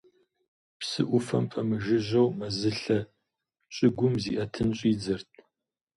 [0.79, 2.99] Псы ӏуфэм пэмыжыжьэу мэзылъэ
[3.75, 5.31] щӏыгум зиӏэтын щӏидзэрт.